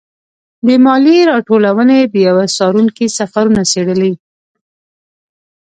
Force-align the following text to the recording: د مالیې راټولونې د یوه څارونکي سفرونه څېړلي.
د 0.67 0.69
مالیې 0.85 1.21
راټولونې 1.31 1.99
د 2.13 2.15
یوه 2.27 2.43
څارونکي 2.55 3.05
سفرونه 3.17 3.61
څېړلي. 3.71 4.13